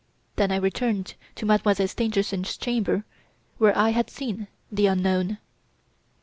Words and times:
Then 0.35 0.51
I 0.51 0.55
returned 0.55 1.13
to 1.35 1.45
Mademoiselle 1.45 1.87
Stangerson's 1.87 2.57
chamber 2.57 3.05
where 3.59 3.77
I 3.77 3.89
had 3.91 4.09
seen 4.09 4.47
the 4.71 4.87
unknown. 4.87 5.37